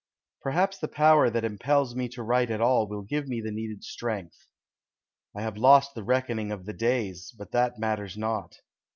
Perhaps 0.41 0.79
the 0.79 0.87
power 0.87 1.29
that 1.29 1.43
impels 1.43 1.95
me 1.95 2.09
to 2.09 2.23
write 2.23 2.49
at 2.49 2.59
all 2.59 2.87
will 2.87 3.03
give 3.03 3.27
me 3.27 3.39
the 3.39 3.51
needed 3.51 3.83
strength. 3.83 4.47
I 5.35 5.43
have 5.43 5.57
lost 5.57 5.93
the 5.93 6.01
reckoning 6.03 6.51
of 6.51 6.65
the 6.65 6.73
days, 6.73 7.31
but 7.37 7.51
that 7.51 7.77
matters 7.77 8.17
not. 8.17 8.55